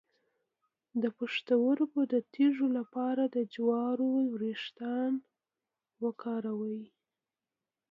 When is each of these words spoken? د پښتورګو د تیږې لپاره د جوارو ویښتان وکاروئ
د 1.01 1.03
پښتورګو 1.17 2.01
د 2.13 2.15
تیږې 2.33 2.67
لپاره 2.77 3.23
د 3.35 3.37
جوارو 3.53 4.11
ویښتان 4.41 5.11
وکاروئ 6.03 6.81